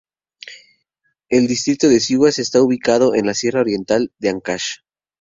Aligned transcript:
El 1.29 1.45
distrito 1.45 1.87
de 1.87 1.99
Sihuas 1.99 2.39
está 2.39 2.59
ubicado 2.59 3.13
en 3.13 3.27
la 3.27 3.35
Sierra 3.35 3.61
Oriental 3.61 4.11
de 4.17 4.29
Áncash. 4.29 4.77